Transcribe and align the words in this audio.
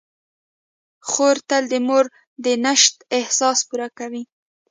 خور 1.09 1.35
تل 1.49 1.63
د 1.73 1.75
مور 1.87 2.05
د 2.45 2.45
نشت 2.65 2.95
احساس 3.17 3.59
پوره 3.67 3.87
کوي. 3.97 4.23